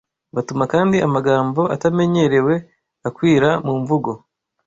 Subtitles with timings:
[0.35, 2.53] Butuma kandi amagambo atamenyerewe
[3.07, 4.11] akwira mu mvugo